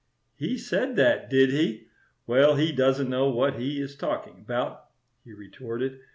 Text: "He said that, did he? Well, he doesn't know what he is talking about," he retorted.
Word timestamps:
"He 0.35 0.57
said 0.57 0.95
that, 0.95 1.29
did 1.29 1.51
he? 1.51 1.85
Well, 2.25 2.55
he 2.55 2.71
doesn't 2.71 3.07
know 3.07 3.29
what 3.29 3.59
he 3.59 3.79
is 3.79 3.95
talking 3.95 4.39
about," 4.39 4.89
he 5.23 5.31
retorted. 5.31 5.99